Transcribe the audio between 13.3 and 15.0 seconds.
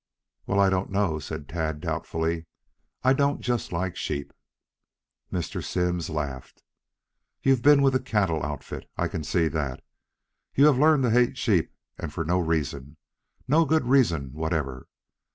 no good reason whatever.